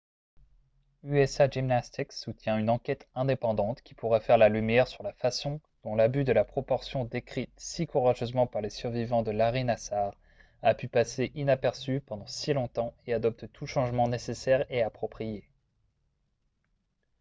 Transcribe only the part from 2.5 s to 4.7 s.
une enquête indépendante qui pourrait faire la